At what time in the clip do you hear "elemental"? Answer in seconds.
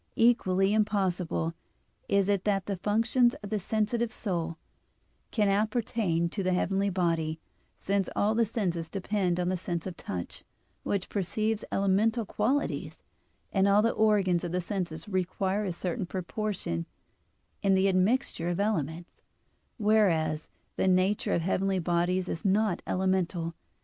11.71-12.25, 22.87-23.53